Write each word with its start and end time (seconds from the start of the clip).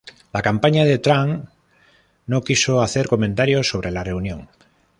La 0.33 0.41
campaña 0.41 0.83
de 0.83 0.97
Trump 0.97 1.47
no 2.25 2.41
quiso 2.41 2.81
hacer 2.81 3.07
comentarios 3.07 3.69
sobre 3.69 3.91
la 3.91 4.03
reunión. 4.03 4.49